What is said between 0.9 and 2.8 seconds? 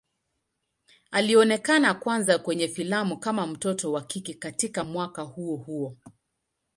Alionekana kwanza kwenye